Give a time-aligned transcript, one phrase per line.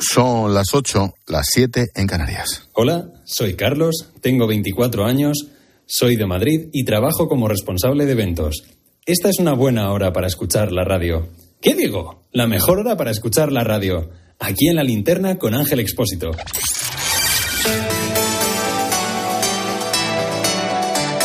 [0.00, 2.68] Son las 8, las 7 en Canarias.
[2.72, 5.48] Hola, soy Carlos, tengo 24 años,
[5.86, 8.64] soy de Madrid y trabajo como responsable de eventos.
[9.04, 11.28] Esta es una buena hora para escuchar la radio.
[11.60, 12.24] ¿Qué digo?
[12.32, 14.08] La mejor hora para escuchar la radio.
[14.38, 16.30] Aquí en la linterna con Ángel Expósito.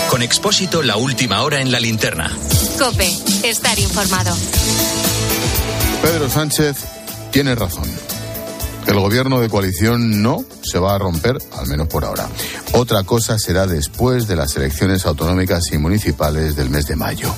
[0.09, 2.29] Con Expósito, la última hora en la linterna.
[2.77, 3.07] Cope,
[3.47, 4.35] estar informado.
[6.01, 6.75] Pedro Sánchez
[7.31, 8.14] tiene razón.
[8.87, 12.27] El gobierno de coalición no se va a romper, al menos por ahora.
[12.73, 17.33] Otra cosa será después de las elecciones autonómicas y municipales del mes de mayo.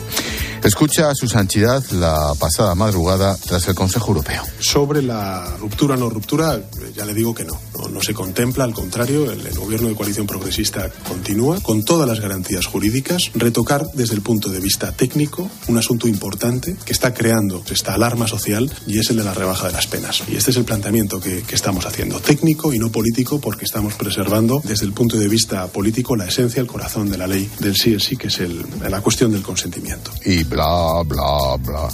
[0.67, 4.43] Escucha a su santidad la pasada madrugada tras el Consejo Europeo.
[4.59, 6.59] Sobre la ruptura o no ruptura,
[6.93, 7.57] ya le digo que no.
[7.89, 12.19] No, se contempla, al contrario, el, el, gobierno de coalición progresista continúa con todas las
[12.19, 17.63] garantías jurídicas, retocar desde el punto de vista técnico un asunto importante que está creando
[17.69, 20.23] esta alarma social y es el de la rebaja de las penas.
[20.27, 23.93] Y este es el planteamiento que, que estamos haciendo, técnico y no político, porque estamos
[23.93, 27.75] preservando desde el punto de vista político la esencia, el corazón de la ley del
[27.77, 30.11] sí es sí, que es el, la cuestión del consentimiento.
[30.25, 31.89] Y bla, bla, bla.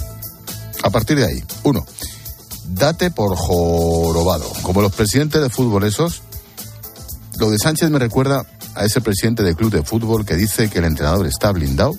[0.82, 1.84] A partir de ahí, uno,
[2.68, 4.50] date por jorobado.
[4.62, 6.22] Como los presidentes de fútbol esos,
[7.38, 10.78] lo de Sánchez me recuerda a ese presidente de club de fútbol que dice que
[10.78, 11.94] el entrenador está blindado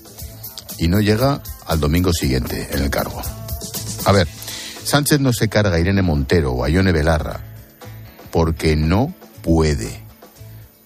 [0.80, 3.22] y no llega al domingo siguiente en el cargo.
[4.06, 4.28] A ver,
[4.84, 7.42] Sánchez no se carga a Irene Montero o a Ione Belarra
[8.32, 10.04] porque no puede.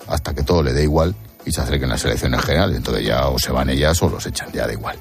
[0.08, 2.76] Hasta que todo le dé igual y se acerquen las elecciones generales.
[2.76, 5.00] Entonces ya o se van ellas o los echan, ya da igual.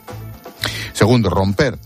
[0.98, 1.78] Segundo, romper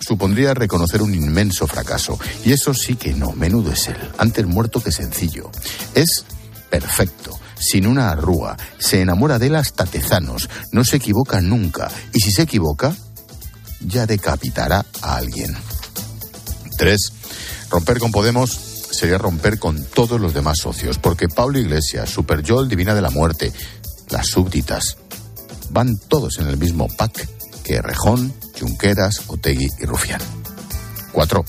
[0.00, 2.18] supondría reconocer un inmenso fracaso.
[2.42, 3.98] Y eso sí que no, menudo es él.
[4.16, 5.50] Antes muerto que sencillo.
[5.94, 6.24] Es
[6.70, 8.56] perfecto, sin una arruga.
[8.78, 10.48] Se enamora de él hasta tezanos.
[10.72, 11.90] No se equivoca nunca.
[12.14, 12.96] Y si se equivoca,
[13.80, 15.54] ya decapitará a alguien.
[16.78, 17.12] Tres,
[17.68, 18.52] romper con Podemos
[18.90, 23.10] sería romper con todos los demás socios, porque Pablo Iglesias, Super Joel Divina de la
[23.10, 23.52] Muerte,
[24.08, 24.96] las súbditas,
[25.68, 27.35] van todos en el mismo pack
[27.66, 30.20] que Rejón, Junqueras, Otegui y Rufián.
[31.10, 31.44] Cuatro.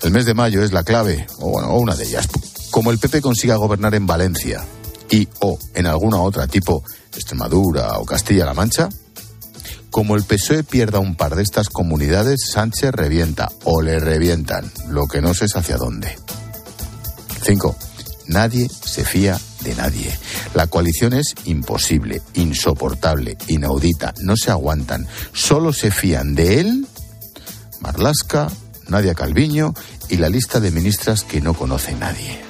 [0.00, 2.28] El mes de mayo es la clave, o bueno, una de ellas.
[2.70, 4.64] Como el PP consiga gobernar en Valencia
[5.10, 6.82] y o en alguna otra tipo
[7.14, 8.88] Extremadura o Castilla-La Mancha,
[9.90, 15.06] como el PSOE pierda un par de estas comunidades, Sánchez revienta o le revientan, lo
[15.06, 16.16] que no sé es hacia dónde.
[17.42, 17.76] 5.
[18.28, 20.16] Nadie se fía de nadie.
[20.54, 25.06] La coalición es imposible, insoportable, inaudita, no se aguantan.
[25.32, 26.86] Solo se fían de él,
[27.80, 28.48] Marlasca,
[28.88, 29.74] Nadia Calviño
[30.08, 32.40] y la lista de ministras que no conoce nadie.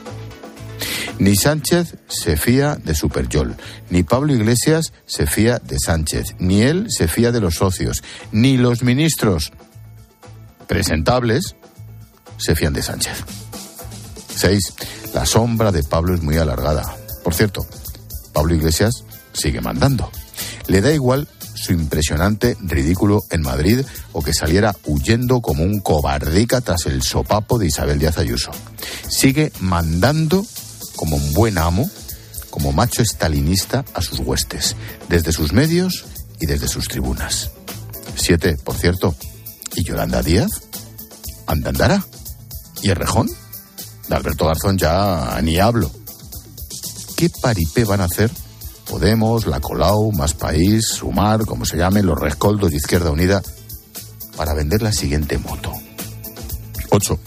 [1.18, 3.54] Ni Sánchez se fía de Superyol,
[3.88, 8.56] ni Pablo Iglesias se fía de Sánchez, ni él se fía de los socios, ni
[8.56, 9.52] los ministros
[10.66, 11.54] presentables
[12.36, 13.24] se fían de Sánchez.
[14.34, 14.74] 6.
[15.14, 17.03] La sombra de Pablo es muy alargada.
[17.24, 17.66] Por cierto,
[18.32, 19.02] Pablo Iglesias
[19.32, 20.10] sigue mandando.
[20.68, 23.80] Le da igual su impresionante ridículo en Madrid
[24.12, 28.50] o que saliera huyendo como un cobardica tras el sopapo de Isabel Díaz Ayuso.
[29.08, 30.44] Sigue mandando
[30.96, 31.88] como un buen amo,
[32.50, 34.76] como macho estalinista a sus huestes,
[35.08, 36.04] desde sus medios
[36.40, 37.50] y desde sus tribunas.
[38.16, 39.14] Siete, por cierto.
[39.74, 40.50] ¿Y Yolanda Díaz?
[41.46, 42.04] ¿Andandará?
[42.82, 43.28] ¿Y Errejón?
[44.08, 45.90] De Alberto Garzón ya ni hablo.
[47.16, 48.30] ¿Qué paripé van a hacer
[48.88, 53.42] Podemos, La Colau, Más País, Sumar, como se llame, los rescoldos de Izquierda Unida,
[54.36, 55.72] para vender la siguiente moto?
[56.90, 57.18] 8.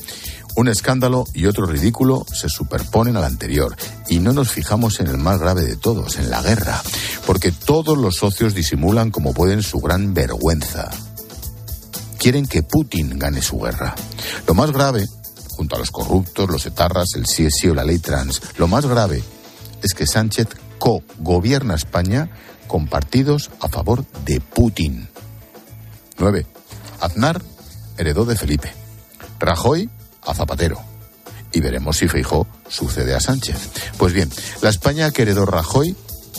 [0.56, 3.76] Un escándalo y otro ridículo se superponen al anterior
[4.08, 6.82] y no nos fijamos en el más grave de todos, en la guerra,
[7.26, 10.90] porque todos los socios disimulan como pueden su gran vergüenza.
[12.18, 13.96] Quieren que Putin gane su guerra.
[14.48, 15.06] Lo más grave,
[15.50, 19.24] junto a los corruptos, los etarras, el CSI o la ley trans, lo más grave
[19.82, 20.48] es que Sánchez
[20.80, 22.30] co-gobierna España
[22.68, 25.08] con partidos a favor de Putin.
[26.18, 26.46] 9.
[27.00, 27.42] Aznar
[27.98, 28.72] heredó de Felipe.
[29.40, 29.90] Rajoy
[30.26, 30.82] a Zapatero.
[31.54, 33.58] Y veremos si Feijó sucede a Sánchez.
[33.98, 34.30] Pues bien,
[34.62, 35.96] la España que heredó Rajoy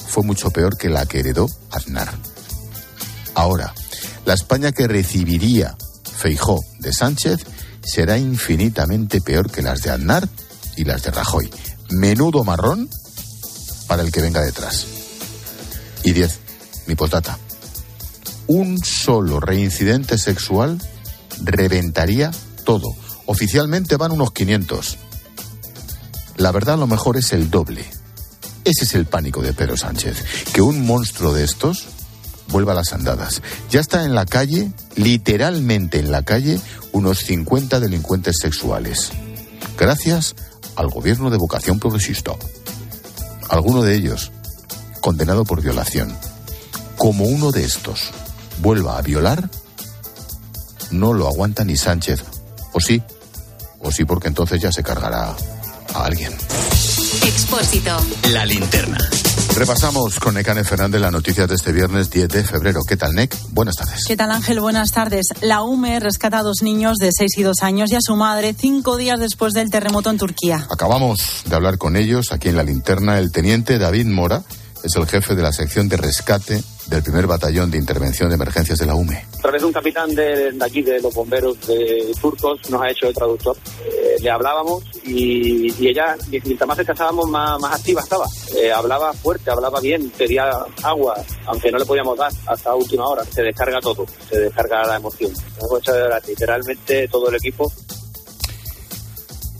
[0.09, 2.13] fue mucho peor que la que heredó Aznar.
[3.35, 3.73] Ahora,
[4.27, 5.77] la España que recibiría
[6.17, 7.47] Feijó de Sánchez
[7.83, 10.29] será infinitamente peor que las de Aznar
[10.77, 11.51] y las de Rajoy.
[11.91, 12.89] Menudo marrón
[13.89, 14.87] para el que venga detrás.
[16.05, 16.39] Y 10.
[16.87, 17.39] Mi postdata.
[18.47, 20.81] Un solo reincidente sexual
[21.43, 22.31] reventaría
[22.65, 22.95] todo.
[23.27, 24.99] Oficialmente van unos 500.
[26.37, 27.85] La verdad a lo mejor es el doble.
[28.65, 30.25] Ese es el pánico de Pedro Sánchez.
[30.53, 31.87] Que un monstruo de estos
[32.49, 33.43] vuelva a las andadas.
[33.71, 36.61] Ya está en la calle, literalmente en la calle,
[36.93, 39.11] unos 50 delincuentes sexuales.
[39.79, 40.35] gracias
[40.77, 42.33] al gobierno de vocación progresista.
[43.49, 44.31] Alguno de ellos,
[45.01, 46.17] condenado por violación,
[46.97, 48.11] como uno de estos
[48.61, 49.49] vuelva a violar,
[50.91, 52.25] no lo aguanta ni Sánchez.
[52.73, 53.03] O sí,
[53.81, 55.35] o sí porque entonces ya se cargará
[55.95, 56.33] a alguien.
[57.25, 57.97] Expósito.
[58.33, 58.99] La linterna.
[59.57, 62.81] Repasamos con Necane Fernández las noticias de este viernes 10 de febrero.
[62.89, 63.35] ¿Qué tal, Nec?
[63.51, 64.05] Buenas tardes.
[64.07, 64.61] ¿Qué tal, Ángel?
[64.61, 65.27] Buenas tardes.
[65.41, 68.55] La UME rescata a dos niños de 6 y 2 años y a su madre
[68.59, 70.67] cinco días después del terremoto en Turquía.
[70.71, 74.43] Acabamos de hablar con ellos aquí en la linterna el teniente David Mora,
[74.85, 78.79] es el jefe de la sección de rescate del primer batallón de intervención de emergencias
[78.79, 79.27] de la UME.
[79.39, 82.91] A través de un capitán de, de aquí, de los bomberos de turcos, nos ha
[82.91, 83.57] hecho de traductor.
[83.85, 88.27] Eh, le hablábamos y, ella, mientras más escasábamos, más, más activa estaba.
[88.57, 90.51] Eh, hablaba fuerte, hablaba bien, pedía
[90.83, 91.17] agua,
[91.47, 93.25] aunque no le podíamos dar hasta última hora.
[93.25, 95.33] Se descarga todo, se descarga la emoción.
[95.59, 95.93] Hemos hecho
[96.27, 97.73] literalmente todo el equipo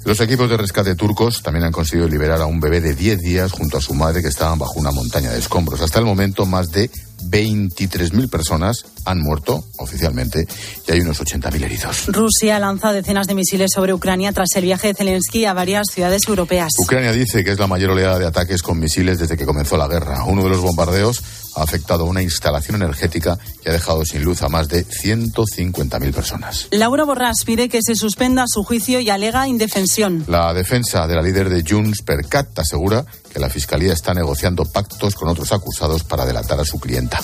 [0.09, 3.53] los equipos de rescate turcos también han conseguido liberar a un bebé de 10 días
[3.53, 5.83] junto a su madre que estaban bajo una montaña de escombros.
[5.83, 10.47] Hasta el momento, más de 23.000 personas han muerto oficialmente
[10.87, 12.07] y hay unos 80.000 heridos.
[12.07, 16.23] Rusia lanza decenas de misiles sobre Ucrania tras el viaje de Zelensky a varias ciudades
[16.29, 16.73] europeas.
[16.79, 19.89] Ucrania dice que es la mayor oleada de ataques con misiles desde que comenzó la
[19.89, 20.25] guerra.
[20.25, 21.23] Uno de los bombardeos
[21.55, 26.13] ha afectado a una instalación energética y ha dejado sin luz a más de 150.000
[26.13, 26.69] personas.
[26.71, 30.25] Laura Borràs pide que se suspenda su juicio y alega indefensión.
[30.29, 34.65] La defensa de la líder de Junts per Cat asegura que la Fiscalía está negociando
[34.65, 37.21] pactos con otros acusados para delatar a su clienta.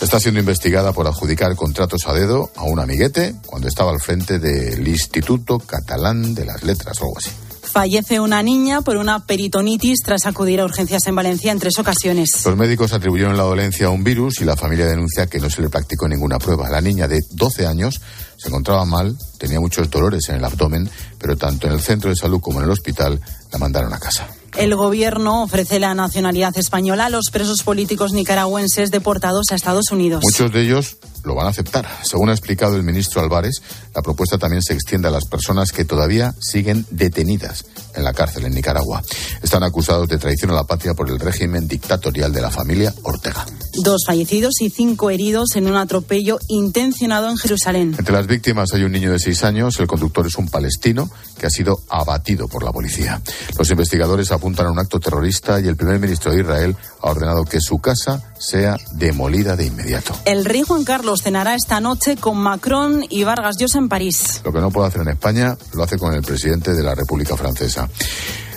[0.00, 4.38] Está siendo investigada por adjudicar contratos a dedo a un amiguete cuando estaba al frente
[4.38, 7.30] del Instituto Catalán de las Letras o algo así.
[7.76, 12.30] Fallece una niña por una peritonitis tras acudir a urgencias en Valencia en tres ocasiones.
[12.46, 15.60] Los médicos atribuyeron la dolencia a un virus y la familia denuncia que no se
[15.60, 16.70] le practicó ninguna prueba.
[16.70, 18.00] La niña de 12 años
[18.38, 20.88] se encontraba mal, tenía muchos dolores en el abdomen,
[21.18, 23.20] pero tanto en el centro de salud como en el hospital
[23.52, 24.26] la mandaron a casa.
[24.56, 30.22] El gobierno ofrece la nacionalidad española a los presos políticos nicaragüenses deportados a Estados Unidos.
[30.22, 30.96] Muchos de ellos
[31.26, 31.86] lo van a aceptar.
[32.02, 33.60] Según ha explicado el ministro Álvarez,
[33.94, 37.64] la propuesta también se extiende a las personas que todavía siguen detenidas
[37.94, 39.02] en la cárcel en Nicaragua.
[39.42, 43.44] Están acusados de traición a la patria por el régimen dictatorial de la familia Ortega.
[43.82, 47.94] Dos fallecidos y cinco heridos en un atropello intencionado en Jerusalén.
[47.98, 51.46] Entre las víctimas hay un niño de seis años, el conductor es un palestino que
[51.46, 53.20] ha sido abatido por la policía.
[53.58, 57.44] Los investigadores apuntan a un acto terrorista y el primer ministro de Israel ha ordenado
[57.44, 60.14] que su casa sea demolida de inmediato.
[60.24, 64.40] El rey Juan Carlos cenará esta noche con Macron y Vargas Llosa en París.
[64.44, 67.36] Lo que no puede hacer en España lo hace con el presidente de la República
[67.36, 67.88] Francesa.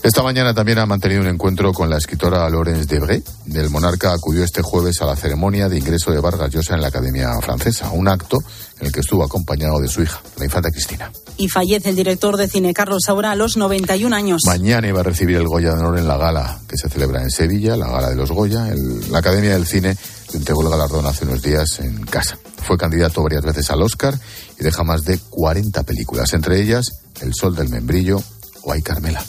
[0.01, 3.21] Esta mañana también ha mantenido un encuentro con la escritora Laurence Debré.
[3.53, 6.87] El monarca acudió este jueves a la ceremonia de ingreso de Vargas Llosa en la
[6.87, 8.37] Academia Francesa, un acto
[8.79, 11.11] en el que estuvo acompañado de su hija, la infanta Cristina.
[11.35, 14.41] Y fallece el director de cine Carlos Saura a los 91 años.
[14.45, 17.29] Mañana iba a recibir el Goya de Honor en la gala que se celebra en
[17.29, 18.69] Sevilla, la gala de los Goya.
[18.69, 19.97] El- la Academia del Cine
[20.31, 22.37] le entregó el galardón hace unos días en casa.
[22.61, 24.17] Fue candidato varias veces al Oscar
[24.59, 26.85] y deja más de 40 películas, entre ellas
[27.21, 28.21] El Sol del Membrillo
[28.63, 29.23] o Ay Carmela.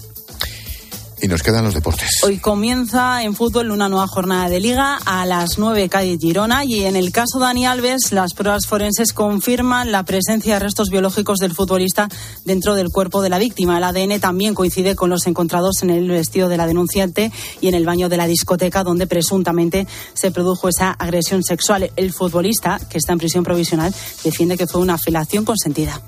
[1.23, 2.21] Y nos quedan los deportes.
[2.25, 6.97] Hoy comienza en fútbol una nueva jornada de liga a las 9 Cádiz-Girona y en
[6.97, 11.55] el caso de Dani Alves las pruebas forenses confirman la presencia de restos biológicos del
[11.55, 12.09] futbolista
[12.45, 13.79] dentro del cuerpo de la víctima.
[13.79, 17.75] El ADN también coincide con los encontrados en el vestido de la denunciante y en
[17.75, 21.91] el baño de la discoteca donde presuntamente se produjo esa agresión sexual.
[21.97, 26.01] El futbolista, que está en prisión provisional, defiende que fue una felación consentida.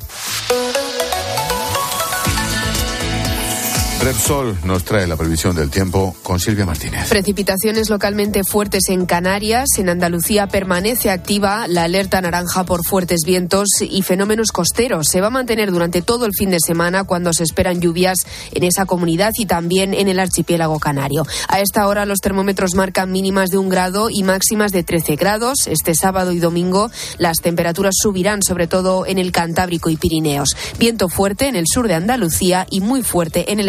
[4.02, 7.08] Repsol nos trae la previsión del tiempo con Silvia Martínez.
[7.08, 9.68] Precipitaciones localmente fuertes en Canarias.
[9.78, 15.06] En Andalucía permanece activa la alerta naranja por fuertes vientos y fenómenos costeros.
[15.06, 18.64] Se va a mantener durante todo el fin de semana cuando se esperan lluvias en
[18.64, 21.24] esa comunidad y también en el archipiélago canario.
[21.46, 25.68] A esta hora los termómetros marcan mínimas de un grado y máximas de 13 grados.
[25.68, 30.56] Este sábado y domingo las temperaturas subirán sobre todo en el Cantábrico y Pirineos.
[30.76, 33.68] Viento fuerte en el sur de Andalucía y muy fuerte en el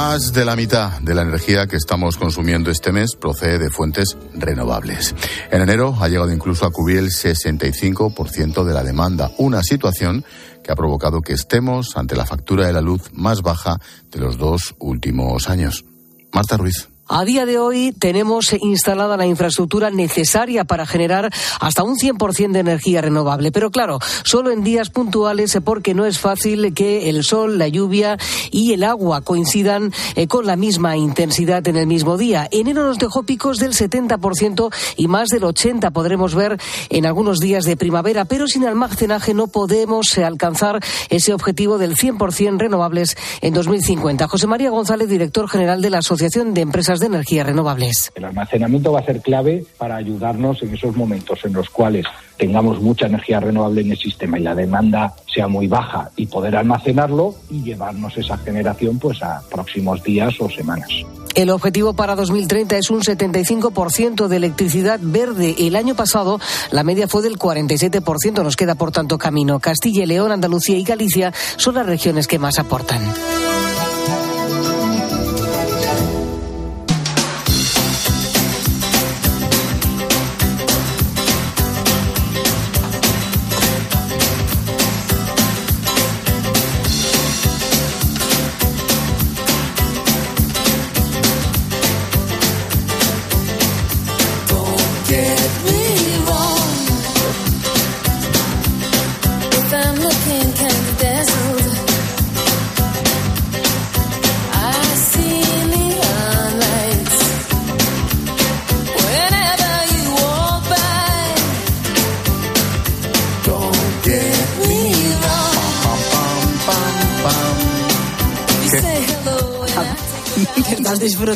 [0.00, 4.16] Más de la mitad de la energía que estamos consumiendo este mes procede de fuentes
[4.32, 5.12] renovables.
[5.50, 10.24] En enero ha llegado incluso a cubrir el 65% de la demanda, una situación
[10.62, 13.80] que ha provocado que estemos ante la factura de la luz más baja
[14.12, 15.84] de los dos últimos años.
[16.32, 16.88] Marta Ruiz.
[17.10, 22.58] A día de hoy tenemos instalada la infraestructura necesaria para generar hasta un 100% de
[22.58, 23.50] energía renovable.
[23.50, 28.18] Pero claro, solo en días puntuales porque no es fácil que el sol, la lluvia
[28.50, 32.46] y el agua coincidan eh, con la misma intensidad en el mismo día.
[32.50, 36.60] Enero nos dejó picos del 70% y más del 80% podremos ver
[36.90, 42.58] en algunos días de primavera, pero sin almacenaje no podemos alcanzar ese objetivo del 100%
[42.58, 44.28] renovables en 2050.
[44.28, 48.12] José María González, director general de la Asociación de Empresas de energías renovables.
[48.14, 52.80] El almacenamiento va a ser clave para ayudarnos en esos momentos en los cuales tengamos
[52.80, 57.34] mucha energía renovable en el sistema y la demanda sea muy baja y poder almacenarlo
[57.50, 60.88] y llevarnos esa generación pues a próximos días o semanas.
[61.34, 65.54] El objetivo para 2030 es un 75% de electricidad verde.
[65.58, 66.40] El año pasado
[66.72, 68.42] la media fue del 47%.
[68.42, 69.60] Nos queda, por tanto, camino.
[69.60, 73.02] Castilla y León, Andalucía y Galicia son las regiones que más aportan.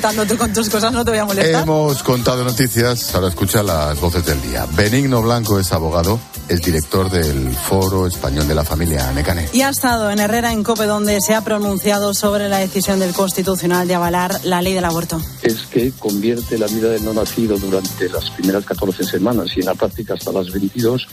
[0.03, 1.63] Disfrutando tú con tus cosas, no te voy a molestar.
[1.63, 4.67] Hemos contado noticias, ahora escucha las voces del día.
[4.75, 6.19] Benigno Blanco es abogado,
[6.49, 9.49] es director del Foro Español de la Familia Necane.
[9.53, 13.13] Y ha estado en Herrera, en COPE, donde se ha pronunciado sobre la decisión del
[13.13, 15.21] Constitucional de avalar la ley del aborto.
[15.41, 19.67] Es que convierte la vida del no nacido durante las primeras 14 semanas y en
[19.67, 21.07] la práctica hasta las 22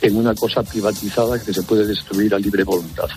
[0.00, 3.08] en una cosa privatizada que se puede destruir a libre voluntad.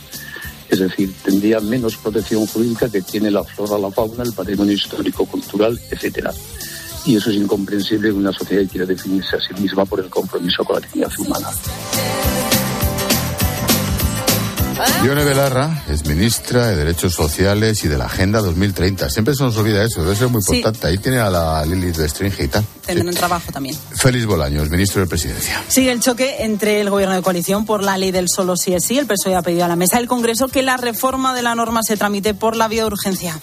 [0.69, 5.25] Es decir, tendría menos protección jurídica que tiene la flora, la fauna, el patrimonio histórico,
[5.25, 6.33] cultural, etcétera.
[7.05, 10.09] Y eso es incomprensible en una sociedad que quiere definirse a sí misma por el
[10.09, 11.49] compromiso con la dignidad humana.
[15.01, 19.09] Dione Belarra es ministra de Derechos Sociales y de la Agenda 2030.
[19.09, 20.87] Siempre se nos olvida eso, debe ser muy importante.
[20.87, 22.65] Ahí tiene a la Lilith Bestringe y tal.
[22.85, 23.77] Tendrán trabajo también.
[23.95, 25.63] Félix Bolaños, ministro de Presidencia.
[25.69, 28.83] Sigue el choque entre el gobierno de coalición por la ley del solo sí es
[28.85, 28.97] sí.
[28.97, 31.81] El PSOE ha pedido a la mesa del Congreso que la reforma de la norma
[31.81, 33.39] se tramite por la vía de urgencia.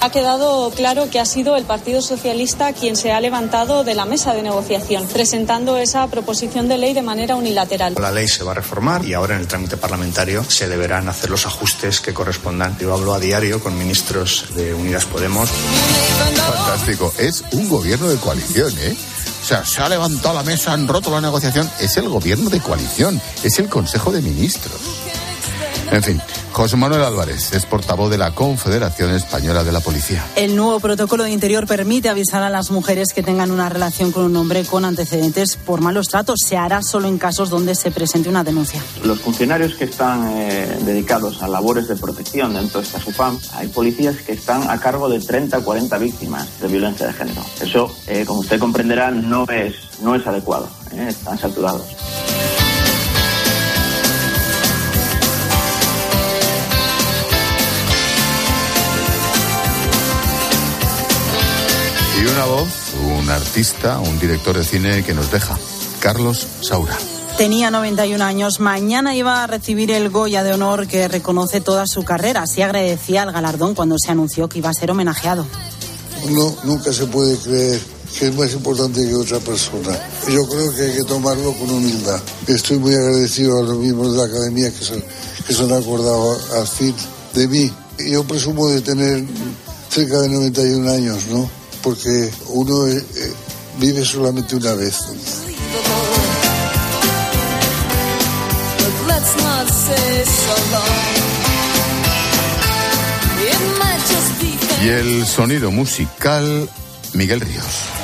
[0.00, 4.04] Ha quedado claro que ha sido el Partido Socialista quien se ha levantado de la
[4.04, 7.94] mesa de negociación, presentando esa proposición de ley de manera unilateral.
[7.98, 11.30] La ley se va a reformar y ahora en el trámite parlamentario se deberán hacer
[11.30, 12.76] los ajustes que correspondan.
[12.78, 15.48] Yo hablo a diario con ministros de Unidas Podemos.
[15.50, 17.12] Fantástico.
[17.18, 18.96] Es un gobierno de coalición, ¿eh?
[19.42, 21.70] O sea, se ha levantado la mesa, han roto la negociación.
[21.80, 24.80] Es el gobierno de coalición, es el Consejo de Ministros.
[25.90, 26.20] En fin,
[26.56, 30.24] José Manuel Álvarez es portavoz de la Confederación Española de la Policía.
[30.36, 34.24] El nuevo protocolo de interior permite avisar a las mujeres que tengan una relación con
[34.24, 36.38] un hombre con antecedentes por malos tratos.
[36.48, 38.82] Se hará solo en casos donde se presente una denuncia.
[39.04, 43.68] Los funcionarios que están eh, dedicados a labores de protección dentro de esta SUPAM, hay
[43.68, 47.44] policías que están a cargo de 30 o 40 víctimas de violencia de género.
[47.60, 50.70] Eso, eh, como usted comprenderá, no es, no es adecuado.
[50.92, 51.84] Eh, están saturados.
[62.26, 62.68] Y una voz,
[63.20, 65.56] un artista, un director de cine que nos deja,
[66.00, 66.96] Carlos Saura.
[67.38, 68.58] Tenía 91 años.
[68.58, 72.42] Mañana iba a recibir el Goya de Honor que reconoce toda su carrera.
[72.42, 75.46] Así agradecía el galardón cuando se anunció que iba a ser homenajeado.
[76.24, 77.80] Uno nunca se puede creer
[78.18, 79.96] que es más importante que otra persona.
[80.28, 82.20] Yo creo que hay que tomarlo con humildad.
[82.48, 85.00] Estoy muy agradecido a los miembros de la academia que se,
[85.46, 86.94] que se han acordado al fin
[87.34, 87.72] de mí.
[87.98, 89.24] Yo presumo de tener
[89.90, 91.55] cerca de 91 años, ¿no?
[91.86, 93.32] Porque uno eh, eh,
[93.78, 95.04] vive solamente una vez.
[104.82, 106.68] Y el sonido musical,
[107.12, 107.95] Miguel Ríos.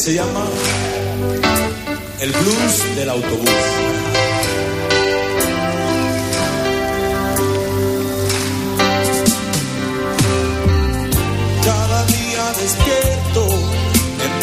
[0.00, 0.46] Se llama
[2.20, 3.50] El blues del autobús.
[11.62, 13.46] Cada día despierto
[14.24, 14.40] en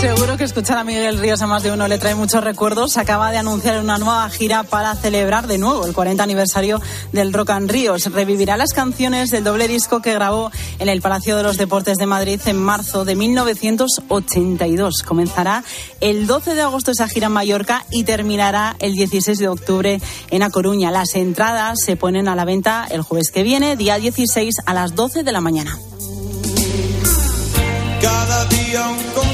[0.00, 2.96] Seguro que escuchar a Miguel Ríos a más de uno le trae muchos recuerdos.
[2.96, 6.80] Acaba de anunciar una nueva gira para celebrar de nuevo el 40 aniversario
[7.12, 8.10] del Rock and Ríos.
[8.10, 12.06] Revivirá las canciones del doble disco que grabó en el Palacio de los Deportes de
[12.06, 15.02] Madrid en marzo de 1982.
[15.02, 15.62] Comenzará
[16.00, 20.42] el 12 de agosto esa gira en Mallorca y terminará el 16 de octubre en
[20.42, 20.90] A Coruña.
[20.90, 24.94] Las entradas se ponen a la venta el jueves que viene, día 16 a las
[24.94, 25.78] 12 de la mañana.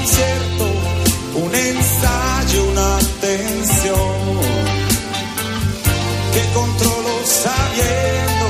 [0.07, 0.65] Concierto,
[1.35, 4.39] un ensayo, una tensión
[6.33, 8.47] que controlo sabiendo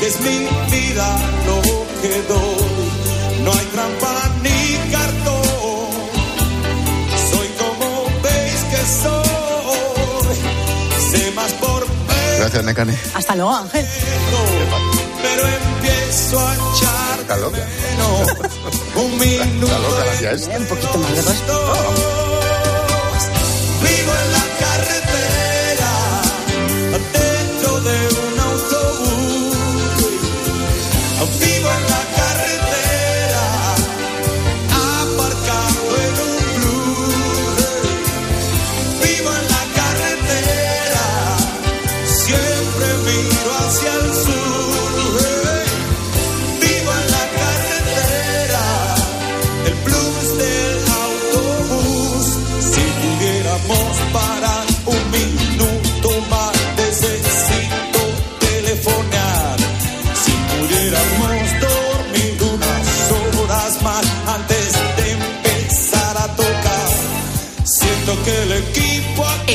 [0.00, 0.38] que es mi
[0.74, 1.62] vida lo
[2.02, 3.44] que doy.
[3.44, 5.88] No hay trampa ni cartón.
[7.30, 7.86] Soy como
[8.24, 10.36] veis que soy.
[11.10, 11.86] Sé más por
[12.38, 12.98] Gracias, Necane.
[13.14, 13.86] Hasta luego, Ángel.
[15.26, 17.58] Pero empiezo a echar Está loca.
[18.94, 19.66] un minuto.
[19.66, 20.58] Está loca la tía esta.
[20.58, 21.72] Un poquito más de respeto.
[23.82, 25.05] Vivo en la carretera,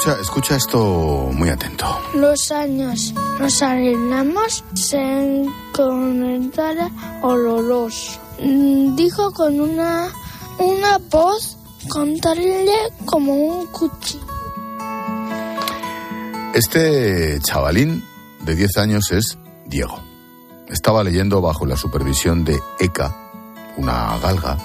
[0.00, 1.84] Escucha, escucha esto muy atento.
[2.14, 6.90] Los años nos arreglamos, se encontrara
[7.22, 8.18] oloroso.
[8.42, 10.08] Mm, Dijo con una,
[10.58, 11.58] una voz
[11.88, 12.72] contarle
[13.04, 14.24] como un cuchillo.
[16.54, 18.02] Este chavalín
[18.40, 20.00] de 10 años es Diego.
[20.68, 23.14] Estaba leyendo bajo la supervisión de Eka,
[23.76, 24.56] una galga.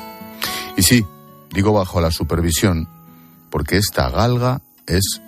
[0.77, 1.05] Y sí,
[1.51, 2.87] digo bajo la supervisión
[3.49, 5.21] porque esta galga es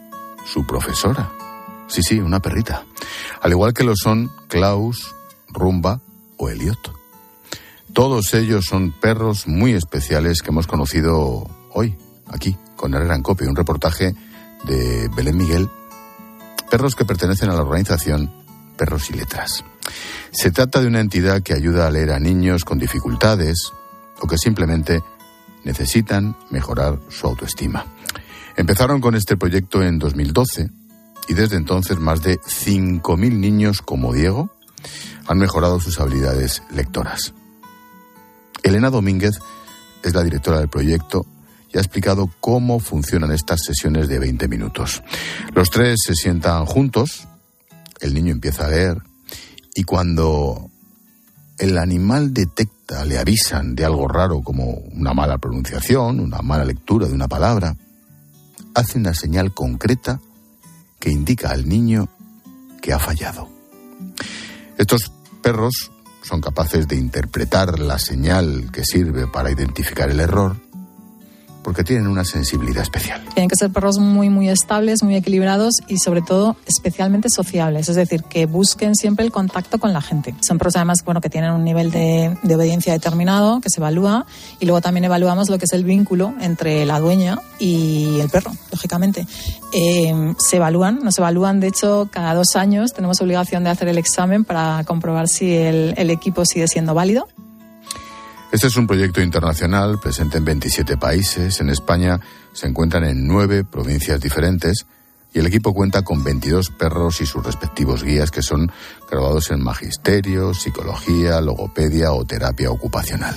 [0.46, 1.32] su profesora.
[1.88, 2.86] Sí, sí, una perrita.
[3.42, 5.16] Al igual que lo son Klaus,
[5.50, 6.02] Rumba
[6.38, 6.94] o Elliot.
[7.94, 11.96] Todos ellos son perros muy especiales que hemos conocido hoy,
[12.28, 14.14] aquí, con Herrera en Copia, un reportaje
[14.66, 15.70] de Belén Miguel
[16.70, 18.32] perros que pertenecen a la organización
[18.78, 19.64] Perros y Letras.
[20.32, 23.72] Se trata de una entidad que ayuda a leer a niños con dificultades
[24.20, 25.02] o que simplemente
[25.64, 27.86] necesitan mejorar su autoestima.
[28.58, 30.72] Empezaron con este proyecto en 2012
[31.30, 34.52] y desde entonces más de 5.000 niños como Diego
[35.28, 37.36] han mejorado sus habilidades lectoras.
[38.64, 39.40] Elena Domínguez
[40.04, 41.28] es la directora del proyecto
[41.72, 45.04] y ha explicado cómo funcionan estas sesiones de 20 minutos.
[45.54, 47.28] Los tres se sientan juntos,
[48.00, 48.98] el niño empieza a leer
[49.76, 50.72] y cuando
[51.60, 57.08] el animal detecta, le avisan de algo raro como una mala pronunciación, una mala lectura
[57.08, 57.76] de una palabra,
[58.78, 60.20] hace una señal concreta
[61.00, 62.10] que indica al niño
[62.80, 63.50] que ha fallado.
[64.78, 65.12] Estos
[65.42, 70.58] perros son capaces de interpretar la señal que sirve para identificar el error
[71.68, 73.22] porque tienen una sensibilidad especial.
[73.34, 77.98] Tienen que ser perros muy, muy estables, muy equilibrados y sobre todo especialmente sociables, es
[77.98, 80.34] decir, que busquen siempre el contacto con la gente.
[80.40, 84.26] Son perros además bueno, que tienen un nivel de, de obediencia determinado que se evalúa
[84.62, 88.54] y luego también evaluamos lo que es el vínculo entre la dueña y el perro,
[88.72, 89.28] lógicamente.
[89.74, 93.98] Eh, se evalúan, nos evalúan de hecho cada dos años, tenemos obligación de hacer el
[93.98, 97.28] examen para comprobar si el, el equipo sigue siendo válido.
[98.50, 101.60] Este es un proyecto internacional presente en 27 países.
[101.60, 102.20] En España
[102.54, 104.86] se encuentran en nueve provincias diferentes
[105.34, 108.72] y el equipo cuenta con 22 perros y sus respectivos guías que son
[109.12, 113.36] graduados en magisterio, psicología, logopedia o terapia ocupacional.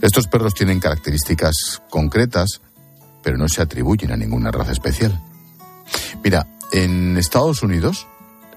[0.00, 2.60] Estos perros tienen características concretas,
[3.24, 5.20] pero no se atribuyen a ninguna raza especial.
[6.22, 8.06] Mira, en Estados Unidos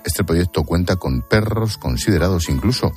[0.06, 2.93] este proyecto cuenta con perros considerados incluso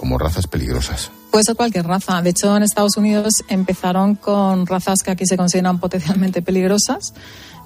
[0.00, 1.10] como razas peligrosas.
[1.30, 2.22] Puede ser cualquier raza.
[2.22, 7.12] De hecho, en Estados Unidos empezaron con razas que aquí se consideran potencialmente peligrosas,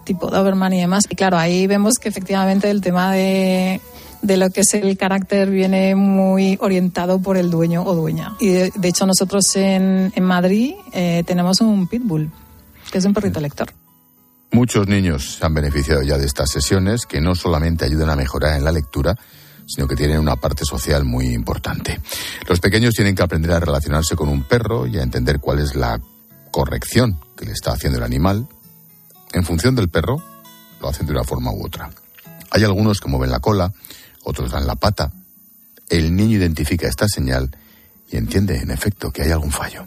[0.03, 1.05] tipo Doberman y demás.
[1.09, 3.81] Y claro, ahí vemos que efectivamente el tema de,
[4.21, 8.35] de lo que es el carácter viene muy orientado por el dueño o dueña.
[8.41, 12.33] Y de, de hecho, nosotros en, en Madrid eh, tenemos un pitbull,
[12.91, 13.73] que es un perrito lector.
[14.51, 18.57] Muchos niños se han beneficiado ya de estas sesiones que no solamente ayudan a mejorar
[18.57, 19.15] en la lectura,
[19.67, 22.01] sino que tienen una parte social muy importante.
[22.49, 25.75] Los pequeños tienen que aprender a relacionarse con un perro y a entender cuál es
[25.75, 26.01] la
[26.51, 28.47] corrección que le está haciendo el animal.
[29.33, 30.23] En función del perro,
[30.81, 31.91] lo hacen de una forma u otra.
[32.51, 33.73] Hay algunos que mueven la cola,
[34.23, 35.13] otros dan la pata.
[35.89, 37.57] El niño identifica esta señal
[38.11, 39.87] y entiende, en efecto, que hay algún fallo.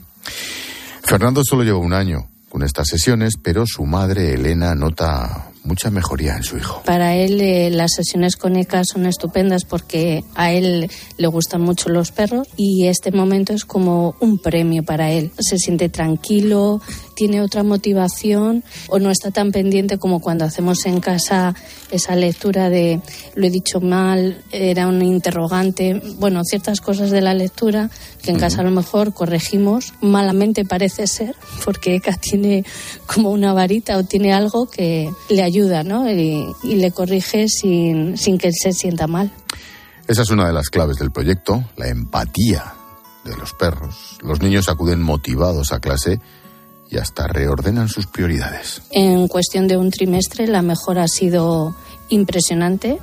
[1.04, 6.36] Fernando solo lleva un año con estas sesiones, pero su madre, Elena, nota mucha mejoría
[6.36, 6.82] en su hijo.
[6.86, 11.90] Para él eh, las sesiones con ECA son estupendas porque a él le gustan mucho
[11.90, 15.32] los perros y este momento es como un premio para él.
[15.38, 16.82] Se siente tranquilo,
[17.16, 21.56] tiene otra motivación o no está tan pendiente como cuando hacemos en casa
[21.92, 23.02] esa lectura de
[23.36, 27.90] lo he dicho mal, era un interrogante, bueno, ciertas cosas de la lectura
[28.22, 32.66] que en casa a lo mejor corregimos, malamente parece ser, porque Eka tiene
[33.06, 36.10] como una varita o tiene algo que le ayuda, ¿no?
[36.10, 39.32] Y, y le corrige sin, sin que él se sienta mal.
[40.08, 42.74] Esa es una de las claves del proyecto, la empatía
[43.26, 44.18] de los perros.
[44.22, 46.20] Los niños acuden motivados a clase
[46.90, 48.82] y hasta reordenan sus prioridades.
[48.92, 51.76] En cuestión de un trimestre la mejora ha sido
[52.10, 53.00] impresionante.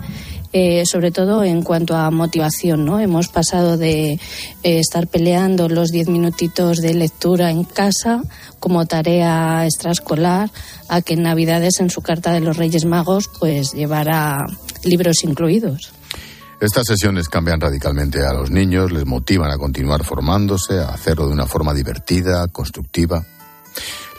[0.56, 3.00] Eh, sobre todo en cuanto a motivación, ¿no?
[3.00, 4.18] Hemos pasado de eh,
[4.62, 8.22] estar peleando los diez minutitos de lectura en casa
[8.60, 10.52] como tarea extraescolar
[10.88, 14.46] a que en Navidades en su carta de los Reyes Magos pues llevara
[14.84, 15.92] libros incluidos.
[16.60, 21.32] Estas sesiones cambian radicalmente a los niños, les motivan a continuar formándose, a hacerlo de
[21.32, 23.24] una forma divertida, constructiva.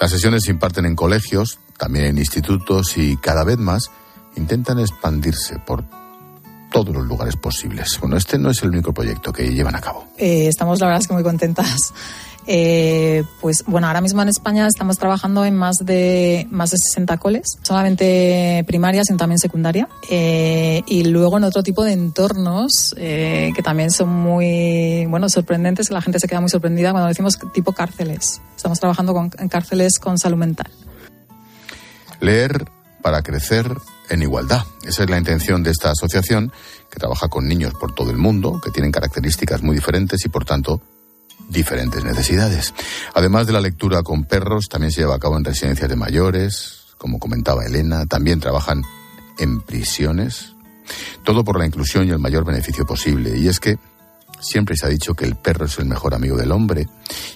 [0.01, 3.89] Las sesiones se imparten en colegios, también en institutos y cada vez más
[4.35, 5.85] intentan expandirse por
[6.75, 7.97] todos los lugares posibles.
[8.01, 10.07] Bueno, este no es el único proyecto que llevan a cabo.
[10.17, 11.93] Eh, estamos, la verdad, es que muy contentas.
[12.47, 17.17] Eh, pues bueno, ahora mismo en España estamos trabajando en más de más de 60
[17.17, 23.51] coles, solamente primaria, sino también secundaria, eh, y luego en otro tipo de entornos eh,
[23.55, 27.39] que también son muy bueno sorprendentes, que la gente se queda muy sorprendida cuando decimos
[27.53, 28.41] tipo cárceles.
[28.55, 30.69] Estamos trabajando con, en cárceles con salud mental.
[32.19, 32.65] Leer
[33.01, 33.71] para crecer
[34.09, 34.65] en igualdad.
[34.83, 36.51] Esa es la intención de esta asociación
[36.89, 40.45] que trabaja con niños por todo el mundo, que tienen características muy diferentes y por
[40.45, 40.81] tanto
[41.49, 42.73] diferentes necesidades.
[43.13, 46.85] Además de la lectura con perros, también se lleva a cabo en residencias de mayores,
[46.97, 48.83] como comentaba Elena, también trabajan
[49.37, 50.55] en prisiones.
[51.23, 53.37] Todo por la inclusión y el mayor beneficio posible.
[53.37, 53.77] Y es que
[54.39, 56.87] siempre se ha dicho que el perro es el mejor amigo del hombre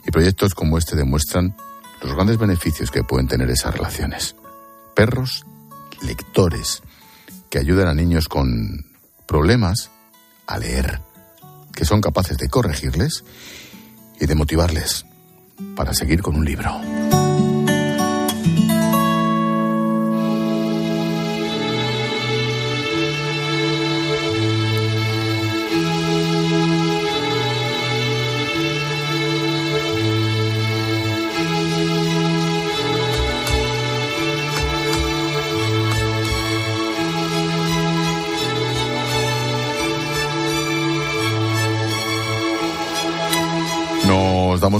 [0.05, 1.55] y proyectos como este demuestran
[2.01, 4.35] los grandes beneficios que pueden tener esas relaciones.
[4.95, 5.45] Perros
[6.01, 6.81] lectores
[7.49, 8.85] que ayudan a niños con
[9.25, 9.91] problemas
[10.47, 11.01] a leer,
[11.73, 13.23] que son capaces de corregirles
[14.19, 15.05] y de motivarles
[15.75, 17.08] para seguir con un libro.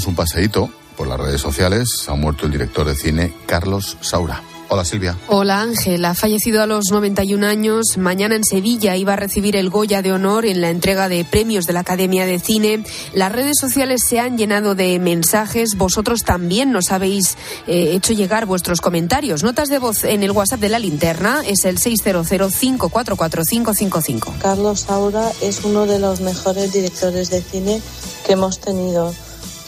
[0.08, 1.88] Un paseíto por las redes sociales.
[2.08, 4.42] Ha muerto el director de cine Carlos Saura.
[4.72, 5.18] Hola Silvia.
[5.28, 7.98] Hola Ángel, ha fallecido a los 91 años.
[7.98, 11.66] Mañana en Sevilla iba a recibir el Goya de Honor en la entrega de premios
[11.66, 12.84] de la Academia de Cine.
[13.14, 15.76] Las redes sociales se han llenado de mensajes.
[15.76, 17.36] Vosotros también nos habéis
[17.66, 19.42] eh, hecho llegar vuestros comentarios.
[19.42, 24.38] Notas de voz en el WhatsApp de la linterna es el 600-544-555.
[24.38, 27.82] Carlos Saura es uno de los mejores directores de cine
[28.24, 29.16] que hemos tenido.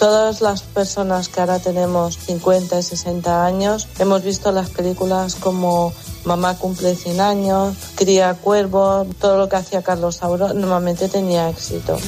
[0.02, 5.94] Todas las personas que ahora tenemos 50 y 60 años hemos visto las películas como
[6.26, 12.00] Mamá cumple 100 años, Cría Cuervo, todo lo que hacía Carlos Saura normalmente tenía éxito.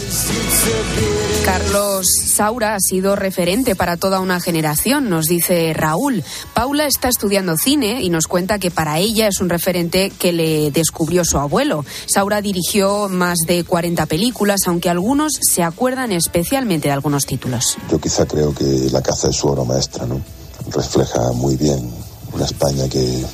[1.45, 6.23] Carlos Saura ha sido referente para toda una generación, nos dice Raúl.
[6.53, 10.71] Paula está estudiando cine y nos cuenta que para ella es un referente que le
[10.71, 11.85] descubrió su abuelo.
[12.05, 17.77] Saura dirigió más de 40 películas, aunque algunos se acuerdan especialmente de algunos títulos.
[17.91, 20.21] Yo quizá creo que La caza es su obra maestra, ¿no?
[20.69, 21.91] Refleja muy bien
[22.31, 23.25] una España que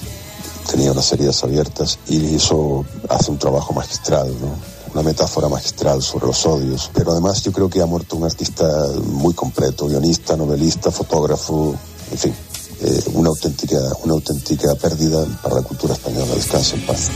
[0.70, 4.79] tenía unas heridas abiertas y eso hace un trabajo magistral, ¿no?
[4.94, 6.90] Una metáfora magistral sobre los odios.
[6.94, 8.66] Pero además yo creo que ha muerto un artista
[9.04, 11.76] muy completo, guionista, novelista, fotógrafo,
[12.12, 12.34] en fin,
[12.82, 16.34] eh, una, auténtica, una auténtica pérdida para la cultura española.
[16.34, 17.10] Descansa en paz.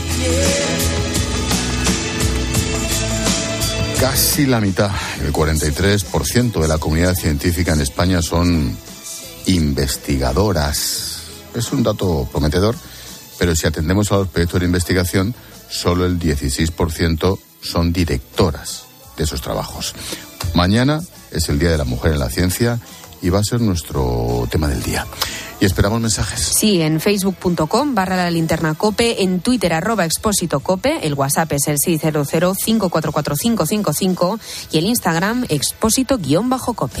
[3.98, 4.90] Casi la mitad,
[5.22, 8.76] el 43% de la comunidad científica en España son
[9.46, 11.20] investigadoras.
[11.54, 12.76] Es un dato prometedor,
[13.38, 15.34] pero si atendemos a los proyectos de investigación,
[15.70, 18.84] solo el 16% son directoras
[19.16, 19.94] de esos trabajos.
[20.54, 22.78] Mañana es el Día de la Mujer en la Ciencia
[23.22, 25.06] y va a ser nuestro tema del día.
[25.60, 26.40] Y esperamos mensajes.
[26.40, 31.68] Sí, en facebook.com barra la linterna cope, en twitter arroba expósito cope, el whatsapp es
[31.68, 34.38] el 600544555
[34.72, 37.00] y el instagram expósito guion bajo cope.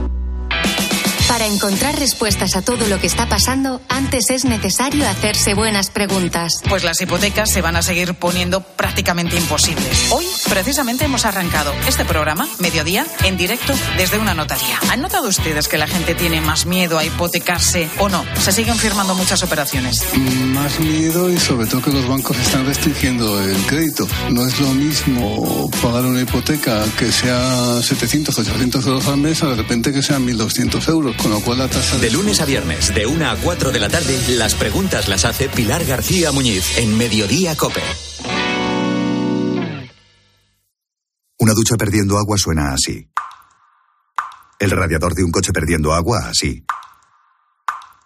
[1.31, 6.61] Para encontrar respuestas a todo lo que está pasando, antes es necesario hacerse buenas preguntas.
[6.67, 10.11] Pues las hipotecas se van a seguir poniendo prácticamente imposibles.
[10.11, 14.77] Hoy, precisamente, hemos arrancado este programa, mediodía, en directo desde una notaría.
[14.89, 18.25] ¿Han notado ustedes que la gente tiene más miedo a hipotecarse o no?
[18.41, 20.03] Se siguen firmando muchas operaciones.
[20.17, 24.05] Más miedo y sobre todo que los bancos están restringiendo el crédito.
[24.31, 29.47] No es lo mismo pagar una hipoteca que sea 700, 800 euros al mes a
[29.47, 31.20] de repente que sean 1.200 euros.
[31.21, 33.89] Con lo cual la tasa De lunes a viernes, de 1 a 4 de la
[33.89, 37.81] tarde, las preguntas las hace Pilar García Muñiz en Mediodía Cope.
[41.37, 43.09] Una ducha perdiendo agua suena así.
[44.59, 46.63] El radiador de un coche perdiendo agua así.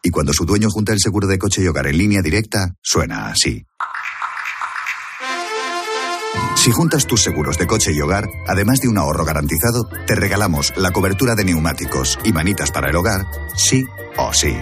[0.04, 3.30] Y cuando su dueño junta el seguro de coche y hogar en línea directa, suena
[3.30, 3.66] así.
[6.56, 10.74] Si juntas tus seguros de coche y hogar, además de un ahorro garantizado, te regalamos
[10.78, 13.86] la cobertura de neumáticos y manitas para el hogar, sí
[14.18, 14.56] o sí.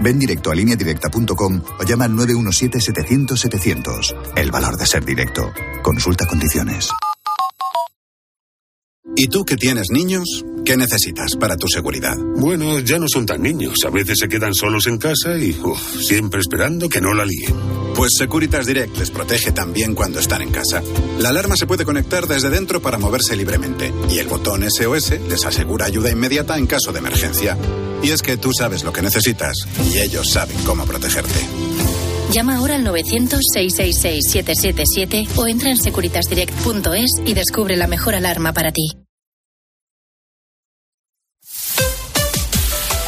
[0.00, 4.34] Ven directo a lineadirecta.com o llama al 917-700-700.
[4.36, 5.52] El valor de ser directo.
[5.82, 6.90] Consulta condiciones.
[9.16, 10.44] ¿Y tú que tienes niños?
[10.64, 12.16] ¿Qué necesitas para tu seguridad?
[12.36, 13.74] Bueno, ya no son tan niños.
[13.84, 17.77] A veces se quedan solos en casa y uf, siempre esperando que no la líen.
[17.98, 20.80] Pues Securitas Direct les protege también cuando están en casa.
[21.18, 25.44] La alarma se puede conectar desde dentro para moverse libremente y el botón SOS les
[25.44, 27.58] asegura ayuda inmediata en caso de emergencia.
[28.00, 29.56] Y es que tú sabes lo que necesitas
[29.92, 31.40] y ellos saben cómo protegerte.
[32.30, 39.07] Llama ahora al 900-666-777 o entra en securitasdirect.es y descubre la mejor alarma para ti.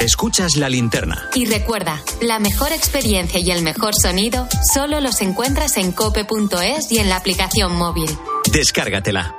[0.01, 1.29] Escuchas la linterna.
[1.35, 6.99] Y recuerda, la mejor experiencia y el mejor sonido solo los encuentras en cope.es y
[6.99, 8.09] en la aplicación móvil.
[8.51, 9.37] Descárgatela.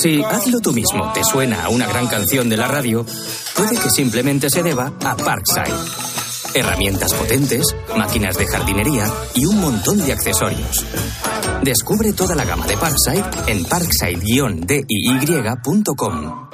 [0.00, 3.04] Si hazlo tú mismo te suena a una gran canción de la radio,
[3.56, 6.13] puede que simplemente se deba a Parkside.
[6.54, 10.86] Herramientas potentes, máquinas de jardinería y un montón de accesorios.
[11.62, 16.48] Descubre toda la gama de Parkside en parkside-diy.com.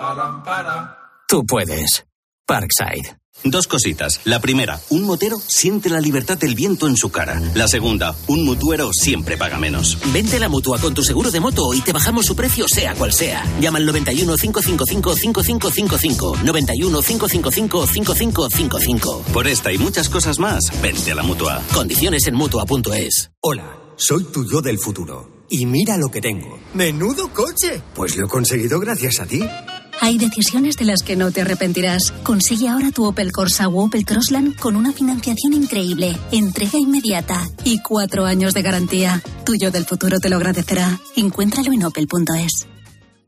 [1.28, 2.04] Tú puedes.
[2.46, 3.19] Parkside.
[3.44, 4.20] Dos cositas.
[4.24, 7.40] La primera, un motero siente la libertad del viento en su cara.
[7.54, 9.96] La segunda, un mutuero siempre paga menos.
[10.12, 12.94] Vente a la mutua con tu seguro de moto y te bajamos su precio, sea
[12.94, 13.44] cual sea.
[13.60, 16.36] Llama al 91 555 5555.
[16.44, 19.22] 91 555 5555.
[19.32, 21.62] Por esta y muchas cosas más, vente a la mutua.
[21.72, 23.30] Condiciones en mutua.es.
[23.40, 25.46] Hola, soy tu yo del futuro.
[25.48, 26.58] Y mira lo que tengo.
[26.74, 27.82] ¡Menudo coche!
[27.94, 29.42] Pues lo he conseguido gracias a ti.
[30.02, 32.12] Hay decisiones de las que no te arrepentirás.
[32.22, 37.82] Consigue ahora tu Opel Corsa o Opel Crossland con una financiación increíble, entrega inmediata y
[37.82, 39.22] cuatro años de garantía.
[39.44, 40.98] Tuyo del futuro te lo agradecerá.
[41.16, 42.66] Encuéntralo en opel.es.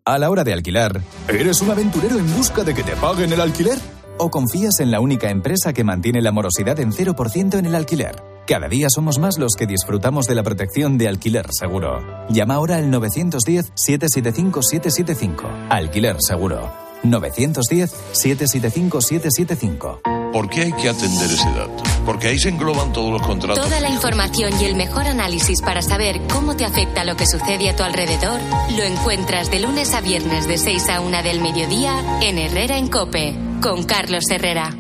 [0.07, 3.41] A la hora de alquilar, ¿eres un aventurero en busca de que te paguen el
[3.41, 3.79] alquiler?
[4.19, 8.32] ¿O confías en la única empresa que mantiene la morosidad en 0% en el alquiler?
[8.47, 12.27] Cada día somos más los que disfrutamos de la protección de Alquiler Seguro.
[12.29, 15.69] Llama ahora al 910-775-775.
[15.71, 16.69] Alquiler Seguro.
[17.05, 20.01] 910-775-775.
[20.33, 21.85] ¿Por qué hay que atender ese dato?
[22.05, 23.65] Porque ahí se engloban todos los contratos.
[23.65, 27.71] Toda la información y el mejor análisis para saber cómo te afecta lo que sucede
[27.71, 28.41] a tu alrededor
[28.77, 32.89] lo encuentras de lunes a viernes de 6 a 1 del mediodía en Herrera en
[32.89, 34.75] Cope con Carlos Herrera.